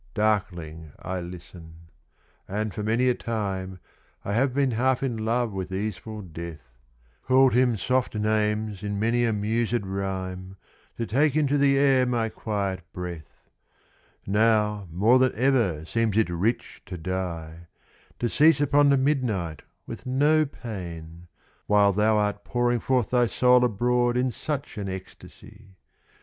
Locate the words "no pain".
20.07-21.27